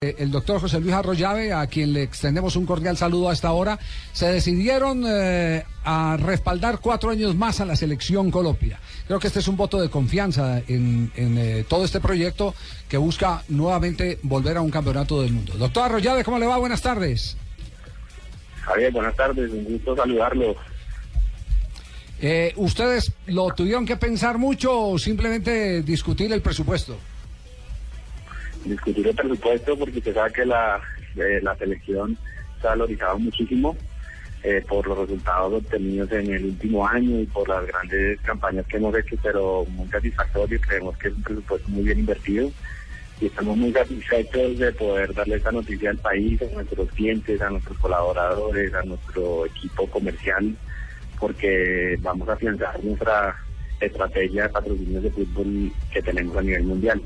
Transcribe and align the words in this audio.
Eh, 0.00 0.14
El 0.20 0.30
doctor 0.30 0.60
José 0.60 0.78
Luis 0.78 0.94
Arroyave, 0.94 1.52
a 1.52 1.66
quien 1.66 1.92
le 1.92 2.04
extendemos 2.04 2.54
un 2.54 2.66
cordial 2.66 2.96
saludo 2.96 3.30
a 3.30 3.32
esta 3.32 3.50
hora, 3.50 3.80
se 4.12 4.26
decidieron 4.30 5.02
eh, 5.04 5.64
a 5.82 6.16
respaldar 6.16 6.78
cuatro 6.78 7.10
años 7.10 7.34
más 7.34 7.60
a 7.60 7.64
la 7.64 7.74
selección 7.74 8.30
Colombia. 8.30 8.78
Creo 9.08 9.18
que 9.18 9.26
este 9.26 9.40
es 9.40 9.48
un 9.48 9.56
voto 9.56 9.80
de 9.80 9.90
confianza 9.90 10.62
en, 10.68 11.10
en, 11.16 11.36
eh, 11.36 11.64
todo 11.68 11.84
este 11.84 11.98
proyecto 11.98 12.54
que 12.88 12.96
busca 12.96 13.42
nuevamente 13.48 14.20
volver 14.22 14.58
a 14.58 14.60
un 14.60 14.70
campeonato 14.70 15.20
del 15.20 15.32
mundo. 15.32 15.54
Doctor 15.54 15.86
Arroyave, 15.86 16.22
¿cómo 16.22 16.38
le 16.38 16.46
va? 16.46 16.58
Buenas 16.58 16.80
tardes. 16.80 17.36
Javier, 18.62 18.92
buenas 18.92 19.16
tardes, 19.16 19.50
un 19.50 19.64
gusto 19.64 19.96
saludarlo. 19.96 20.54
Eh, 22.20 22.52
¿Ustedes 22.54 23.10
lo 23.26 23.50
tuvieron 23.50 23.84
que 23.84 23.96
pensar 23.96 24.38
mucho 24.38 24.80
o 24.80 24.96
simplemente 24.96 25.82
discutir 25.82 26.32
el 26.32 26.40
presupuesto? 26.40 26.96
Discutir 28.64 29.08
el 29.08 29.14
presupuesto 29.14 29.78
porque 29.78 30.00
se 30.00 30.12
sabe 30.12 30.32
que 30.32 30.44
la, 30.44 30.80
eh, 31.16 31.40
la 31.42 31.56
selección 31.56 32.16
se 32.60 32.66
ha 32.66 32.70
valorizado 32.70 33.18
muchísimo 33.18 33.76
eh, 34.42 34.64
por 34.68 34.86
los 34.86 34.98
resultados 34.98 35.52
obtenidos 35.54 36.12
en 36.12 36.32
el 36.32 36.44
último 36.44 36.86
año 36.86 37.20
y 37.20 37.26
por 37.26 37.48
las 37.48 37.66
grandes 37.66 38.20
campañas 38.20 38.66
que 38.66 38.76
hemos 38.76 38.96
hecho, 38.96 39.16
pero 39.22 39.64
muy 39.70 39.88
satisfactorio. 39.88 40.60
Creemos 40.60 40.96
que 40.96 41.08
es 41.08 41.14
un 41.14 41.22
presupuesto 41.22 41.68
muy 41.68 41.84
bien 41.84 42.00
invertido 42.00 42.50
y 43.20 43.26
estamos 43.26 43.56
muy 43.56 43.72
satisfechos 43.72 44.58
de 44.58 44.72
poder 44.72 45.12
darle 45.12 45.36
esta 45.36 45.50
noticia 45.50 45.90
al 45.90 45.98
país, 45.98 46.40
a 46.40 46.54
nuestros 46.54 46.88
clientes, 46.92 47.40
a 47.40 47.50
nuestros 47.50 47.76
colaboradores, 47.78 48.72
a 48.74 48.82
nuestro 48.82 49.46
equipo 49.46 49.88
comercial, 49.88 50.54
porque 51.18 51.98
vamos 52.00 52.28
a 52.28 52.34
afianzar 52.34 52.82
nuestra 52.84 53.36
estrategia 53.80 54.44
de 54.44 54.48
patrocinios 54.50 55.02
de 55.02 55.10
fútbol 55.10 55.72
que 55.92 56.02
tenemos 56.02 56.36
a 56.36 56.42
nivel 56.42 56.62
mundial. 56.62 57.02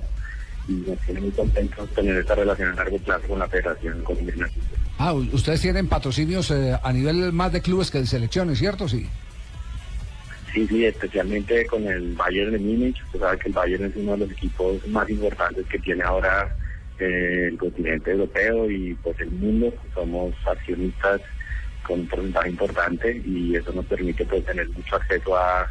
Y 0.69 0.73
nos 0.73 0.99
tiene 1.01 1.21
muy 1.21 1.31
contentos 1.31 1.89
tener 1.91 2.17
esta 2.17 2.35
relación 2.35 2.69
a 2.71 2.75
largo 2.75 2.99
plazo 2.99 3.29
con 3.29 3.39
la 3.39 3.49
Federación 3.49 4.03
Colombiana. 4.05 4.49
Ah, 4.99 5.13
ustedes 5.13 5.61
tienen 5.61 5.89
patrocinios 5.89 6.51
eh, 6.51 6.79
a 6.81 6.93
nivel 6.93 7.33
más 7.33 7.53
de 7.53 7.61
clubes 7.61 7.91
que 7.91 7.99
de 7.99 8.07
selecciones, 8.07 8.59
¿cierto? 8.59 8.89
Sí. 8.89 9.09
Sí, 10.53 10.67
sí, 10.69 10.85
especialmente 10.85 11.67
con 11.67 11.87
el 11.87 12.15
Bayern 12.15 12.53
de 12.53 12.59
Múnich. 12.59 13.03
Usted 13.07 13.21
sabe 13.21 13.39
que 13.39 13.49
el 13.49 13.55
Bayern 13.55 13.85
es 13.87 13.97
uno 13.97 14.13
de 14.13 14.19
los 14.19 14.31
equipos 14.31 14.87
más 14.89 15.09
importantes 15.09 15.67
que 15.67 15.79
tiene 15.79 16.03
ahora 16.03 16.55
eh, 16.99 17.49
el 17.51 17.57
continente 17.57 18.11
europeo 18.13 18.71
y 18.71 18.95
pues 19.03 19.19
el 19.21 19.31
mundo. 19.31 19.73
Somos 19.95 20.35
accionistas 20.47 21.23
con 21.83 22.01
un 22.01 22.07
porcentaje 22.07 22.51
importante 22.51 23.23
y 23.25 23.57
eso 23.57 23.73
nos 23.73 23.87
permite 23.87 24.27
pues 24.27 24.45
tener 24.45 24.69
mucho 24.69 24.97
acceso 24.97 25.37
a, 25.37 25.67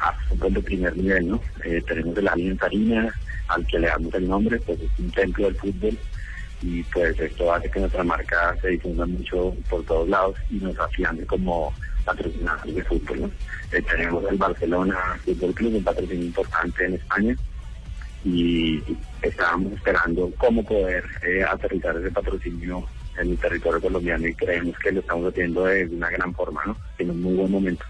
a 0.00 0.12
fútbol 0.28 0.54
de 0.54 0.62
primer 0.62 0.96
nivel, 0.96 1.28
¿no? 1.28 1.40
Eh, 1.64 1.82
tenemos 1.86 2.16
el 2.16 2.28
Allianz 2.28 2.62
Arena, 2.62 3.14
al 3.48 3.66
que 3.66 3.78
le 3.78 3.86
damos 3.88 4.14
el 4.14 4.28
nombre, 4.28 4.58
pues 4.60 4.80
es 4.80 4.90
un 4.98 5.10
templo 5.10 5.46
del 5.46 5.56
fútbol 5.56 5.98
y 6.62 6.82
pues 6.84 7.18
esto 7.20 7.52
hace 7.52 7.70
que 7.70 7.80
nuestra 7.80 8.02
marca 8.02 8.56
se 8.60 8.68
difunda 8.68 9.06
mucho 9.06 9.54
por 9.68 9.84
todos 9.84 10.08
lados 10.08 10.36
y 10.50 10.54
nos 10.54 10.78
afiance 10.78 11.24
como 11.26 11.72
patrocinadores 12.04 12.74
de 12.74 12.84
fútbol. 12.84 13.20
¿no? 13.22 13.30
Eh, 13.72 13.82
tenemos 13.82 14.24
el 14.30 14.36
Barcelona 14.36 14.96
Fútbol 15.24 15.54
Club, 15.54 15.76
un 15.76 15.84
patrocinio 15.84 16.24
importante 16.24 16.86
en 16.86 16.94
España 16.94 17.36
y 18.24 18.82
estábamos 19.22 19.72
esperando 19.74 20.32
cómo 20.38 20.64
poder 20.64 21.04
eh, 21.26 21.44
aterrizar 21.44 21.96
ese 21.96 22.10
patrocinio 22.10 22.84
en 23.18 23.30
el 23.30 23.38
territorio 23.38 23.80
colombiano 23.80 24.26
y 24.26 24.34
creemos 24.34 24.78
que 24.78 24.92
lo 24.92 25.00
estamos 25.00 25.32
haciendo 25.32 25.64
de 25.64 25.86
una 25.86 26.10
gran 26.10 26.34
forma, 26.34 26.62
¿no? 26.66 26.76
En 26.98 27.10
un 27.10 27.22
muy 27.22 27.34
buen 27.34 27.50
momento. 27.50 27.84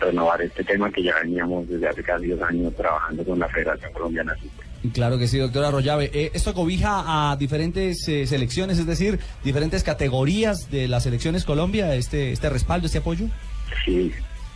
Renovar 0.00 0.40
este 0.42 0.64
tema 0.64 0.90
que 0.90 1.02
ya 1.02 1.14
veníamos 1.22 1.68
desde 1.68 1.88
hace 1.88 2.02
casi 2.02 2.28
dos 2.28 2.42
años 2.42 2.74
trabajando 2.74 3.24
con 3.24 3.38
la 3.38 3.48
Federación 3.48 3.92
Colombiana. 3.92 4.34
Claro 4.94 5.18
que 5.18 5.26
sí, 5.26 5.38
doctor 5.38 5.64
Arroyave. 5.64 6.10
Eh, 6.14 6.30
esto 6.32 6.54
cobija 6.54 7.32
a 7.32 7.36
diferentes 7.36 8.08
eh, 8.08 8.26
selecciones, 8.26 8.78
es 8.78 8.86
decir, 8.86 9.18
diferentes 9.44 9.84
categorías 9.84 10.70
de 10.70 10.88
las 10.88 11.02
selecciones 11.02 11.44
Colombia, 11.44 11.94
este, 11.94 12.32
este 12.32 12.48
respaldo, 12.48 12.86
este 12.86 12.98
apoyo. 12.98 13.26
Sí, 13.84 14.10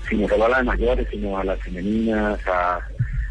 sí, 0.08 0.16
no 0.16 0.26
solo 0.28 0.46
a 0.46 0.48
las 0.48 0.64
mayores, 0.64 1.06
sino 1.10 1.36
a 1.36 1.44
las 1.44 1.60
femeninas, 1.60 2.40
a, 2.46 2.80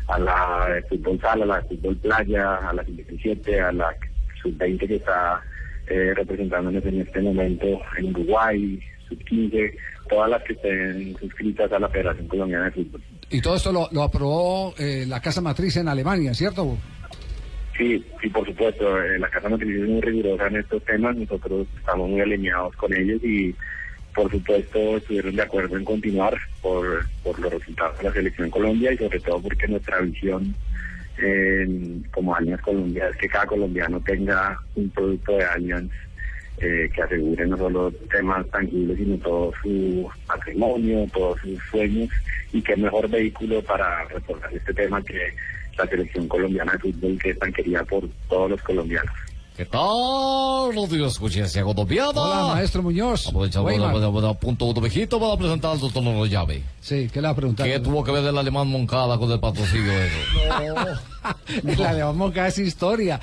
a 0.07 0.19
la 0.19 0.69
de 0.75 0.83
fútbol 0.83 1.19
sala, 1.19 1.45
a 1.45 1.47
la 1.47 1.61
de 1.61 1.69
fútbol 1.69 1.97
playa, 1.97 2.55
a 2.57 2.73
la 2.73 2.83
17, 2.83 3.59
a 3.59 3.71
la 3.71 3.95
sub-20 4.43 4.87
que 4.87 4.95
está 4.95 5.41
eh, 5.87 6.13
representándonos 6.15 6.85
en 6.85 7.01
este 7.01 7.21
momento 7.21 7.65
en 7.97 8.15
Uruguay, 8.15 8.79
sub-15, 9.09 9.75
todas 10.13 10.29
las 10.29 10.43
que 10.43 10.53
estén 10.53 11.17
suscritas 11.17 11.71
a 11.71 11.79
la 11.79 11.89
Federación 11.89 12.27
Colombiana 12.27 12.65
de 12.65 12.71
Fútbol. 12.71 13.01
Y 13.31 13.41
todo 13.41 13.55
esto 13.55 13.71
lo, 13.71 13.89
lo 13.91 14.03
aprobó 14.03 14.75
eh, 14.77 15.05
la 15.07 15.19
casa 15.19 15.41
matriz 15.41 15.77
en 15.77 15.87
Alemania, 15.87 16.33
¿cierto? 16.33 16.77
Sí, 17.75 18.05
sí, 18.21 18.29
por 18.29 18.45
supuesto, 18.45 19.01
eh, 19.01 19.17
la 19.17 19.29
Casa 19.29 19.49
Matriz 19.49 19.81
es 19.81 19.89
muy 19.89 19.99
rigurosa 20.01 20.45
en 20.45 20.57
estos 20.57 20.83
temas, 20.85 21.15
nosotros 21.15 21.65
estamos 21.75 22.07
muy 22.07 22.21
alineados 22.21 22.75
con 22.75 22.93
ellos 22.93 23.19
y 23.23 23.55
por 24.13 24.29
supuesto 24.29 24.97
estuvieron 24.97 25.35
de 25.35 25.41
acuerdo 25.41 25.75
en 25.75 25.83
continuar 25.83 26.37
por, 26.61 27.03
por 27.23 27.39
los 27.39 27.51
resultados 27.51 27.97
de 27.97 28.03
la 28.03 28.13
selección 28.13 28.51
Colombia 28.51 28.93
y 28.93 28.97
sobre 28.97 29.19
todo 29.19 29.41
porque 29.41 29.67
nuestra 29.67 30.01
visión 30.01 30.53
eh, 31.17 31.67
como 32.11 32.35
Allianz 32.35 32.61
Colombia 32.61 33.09
es 33.09 33.17
que 33.17 33.27
cada 33.27 33.47
colombiano 33.47 33.99
tenga 34.01 34.59
un 34.75 34.91
producto 34.91 35.31
de 35.31 35.45
Allianz 35.45 35.91
eh, 36.59 36.89
que 36.93 37.01
asegure 37.01 37.45
no 37.47 37.57
solo 37.57 37.91
temas 38.11 38.47
tangibles, 38.47 38.97
sino 38.97 39.17
todo 39.17 39.51
su 39.61 40.09
patrimonio, 40.27 41.07
todos 41.13 41.39
sus 41.41 41.59
sueños, 41.71 42.09
y 42.51 42.61
qué 42.61 42.75
mejor 42.75 43.09
vehículo 43.09 43.61
para 43.63 44.05
reforzar 44.05 44.53
este 44.53 44.73
tema 44.73 45.01
que 45.01 45.33
la 45.77 45.87
selección 45.87 46.27
colombiana 46.27 46.73
de 46.73 46.79
fútbol, 46.79 47.17
que 47.21 47.31
es 47.31 47.39
tan 47.39 47.51
querida 47.51 47.83
por 47.83 48.07
todos 48.29 48.51
los 48.51 48.61
colombianos. 48.61 49.13
¿Qué 49.55 49.65
tal? 49.65 50.73
Los 50.73 50.89
días 50.89 51.11
escuché 51.11 51.45
colombiana. 51.61 52.09
Hola, 52.15 52.53
maestro 52.55 52.81
Muñoz. 52.81 53.27
Aprovechamos 53.27 54.37
punto 54.37 54.73
de 54.73 54.81
viejito 54.81 55.19
para 55.19 55.37
presentar 55.37 55.73
al 55.73 55.79
doctor 55.79 56.07
Arroyave. 56.07 56.63
Sí, 56.79 57.07
¿qué 57.13 57.21
le 57.21 57.27
va 57.27 57.33
a 57.33 57.35
preguntar? 57.35 57.67
¿Qué 57.67 57.79
tuvo 57.79 58.03
que 58.03 58.11
ver 58.11 58.23
el 58.25 58.37
alemán 58.37 58.67
Moncada 58.67 59.17
con 59.17 59.31
el 59.31 59.39
patrocinio 59.39 59.91
de 59.91 60.07
eso? 60.07 61.03
El 61.63 61.75
Moncada 62.15 62.47
es 62.47 62.57
historia. 62.59 63.19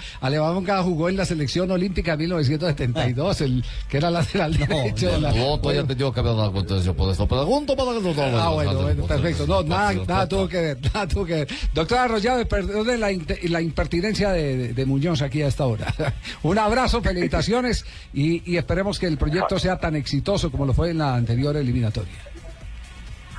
Moncada 0.53 0.83
jugó 0.83 1.09
en 1.09 1.17
la 1.17 1.25
selección 1.25 1.71
olímpica 1.71 2.13
en 2.13 2.19
1972, 2.21 3.41
el 3.43 3.65
que 3.89 3.97
era 3.97 4.11
lateral 4.11 4.57
derecho. 4.57 5.11
de 5.13 5.21
la- 5.21 5.33
No, 5.33 5.59
todavía 5.59 5.85
tenido 5.85 6.13
que 6.13 6.21
una 6.35 6.51
contención 6.51 6.95
por 6.95 7.11
esto. 7.11 7.27
Pregunto 7.27 7.77
para 7.77 7.93
que 7.93 8.01
doctor 8.01 8.25
Ah, 8.35 8.49
bueno, 8.51 8.83
bueno, 8.83 9.05
perfecto. 9.07 9.47
No, 9.47 9.63
nada, 9.63 9.93
nada 10.07 10.29
tuvo 10.29 10.49
que 10.49 10.61
ver, 10.61 10.79
nada 10.93 11.07
tuvo 11.09 11.25
que 11.27 11.35
ver. 11.35 11.49
Doctor 11.75 11.99
Arroyave, 11.99 12.47
perdone 12.47 12.97
la, 12.99 13.09
la 13.49 13.61
impertinencia 13.61 14.31
de, 14.31 14.57
de- 14.57 14.73
de 14.75 14.87
Muñoz 14.87 15.23
aquí 15.23 15.43
a 15.43 15.49
esta 15.49 15.67
hora. 15.67 15.93
Un 16.43 16.59
abrazo, 16.59 17.03
felicitaciones 17.03 17.85
y, 18.13 18.51
y 18.51 18.57
esperemos 18.57 18.99
que 18.99 19.07
el 19.07 19.19
proyecto 19.19 19.59
sea 19.59 19.79
tan 19.79 19.97
exitoso 19.97 20.51
como 20.51 20.67
lo 20.67 20.73
fue 20.73 20.91
en 20.91 20.99
la 20.99 21.15
anterior 21.15 21.57
eliminatoria. 21.57 22.13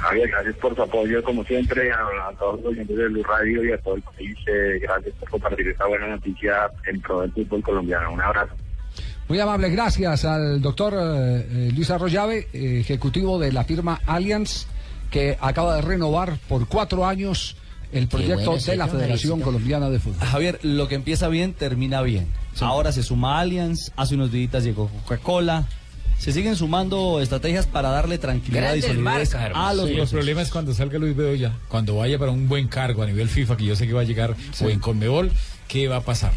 Javier, 0.02 0.30
gracias 0.30 0.56
por 0.56 0.76
su 0.76 0.82
apoyo, 0.82 1.24
como 1.24 1.44
siempre, 1.44 1.92
a, 1.92 1.98
a 2.30 2.34
todos 2.38 2.62
los 2.62 2.72
oyentes 2.72 2.98
de 2.98 3.08
Blue 3.08 3.24
Radio 3.24 3.64
y 3.64 3.72
a 3.72 3.78
todo 3.78 3.96
el 3.96 4.02
país. 4.02 4.36
eh, 4.48 4.80
gracias 4.82 5.14
por 5.20 5.30
compartir 5.30 5.68
esta 5.68 5.86
buena 5.86 6.08
noticia 6.08 6.70
en 6.88 7.02
pro 7.02 7.22
del 7.22 7.32
fútbol 7.32 7.62
colombiano. 7.62 8.12
Un 8.12 8.22
abrazo. 8.22 8.54
Muy 9.28 9.40
amable, 9.40 9.70
gracias 9.70 10.26
al 10.26 10.62
doctor 10.62 10.94
eh, 10.94 10.98
eh, 11.50 11.72
Luis 11.74 11.90
Arroyave, 11.90 12.48
eh, 12.52 12.80
ejecutivo 12.82 13.40
de 13.40 13.52
la 13.52 13.64
firma 13.64 14.02
Allianz, 14.06 14.66
que 15.10 15.38
acaba 15.40 15.76
de 15.78 15.82
renovar 15.84 16.38
por 16.50 16.68
cuatro 16.68 17.06
años 17.06 17.56
el 17.94 18.08
proyecto 18.08 18.52
bueno, 18.52 18.66
de 18.66 18.76
la 18.76 18.88
Federación. 18.88 19.42
Colombiana 19.42 19.90
de 19.90 20.00
Fútbol. 20.00 20.28
Javier, 20.28 20.60
lo 20.64 20.88
que 20.88 20.96
empieza 20.96 21.28
bien, 21.28 21.54
termina 21.54 22.02
bien. 22.02 22.28
Ahora 22.60 22.92
se 22.92 23.04
suma 23.04 23.40
Allianz, 23.40 23.92
hace 23.96 24.16
unos 24.16 24.32
días 24.32 24.64
llegó 24.64 24.90
Coca-Cola. 24.90 25.66
Se 26.22 26.32
siguen 26.32 26.56
sumando 26.56 27.20
estrategias 27.20 27.66
para 27.66 27.90
darle 27.90 28.20
tranquilidad 28.20 28.76
y 28.76 28.84
solidez 28.84 29.02
marcas, 29.02 29.52
a 29.56 29.74
los 29.74 29.90
Sí, 29.90 29.96
el 29.96 30.08
problema 30.08 30.44
es 30.44 30.52
cuando 30.52 30.72
salga 30.72 31.00
Luis 31.00 31.16
Bedoya, 31.16 31.58
cuando 31.68 31.96
vaya 31.96 32.20
para 32.20 32.30
un 32.32 32.48
buen 32.48 32.68
cargo 32.68 33.02
a 33.02 33.08
nivel 33.08 33.28
FIFA, 33.28 33.58
que 33.58 33.66
yo 33.66 33.76
sé 33.76 33.88
que 33.88 33.94
va 33.94 34.02
a 34.02 34.04
llegar, 34.04 34.36
o 34.64 34.70
en 34.70 34.80
Conmebol, 34.80 35.32
¿qué 35.68 35.88
va 35.88 35.96
a 35.96 36.02
pasar? 36.02 36.34